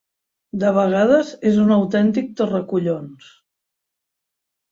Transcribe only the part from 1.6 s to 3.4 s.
un autèntic torracollons.